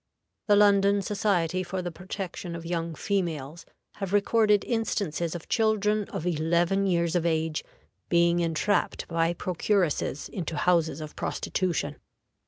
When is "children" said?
5.47-6.05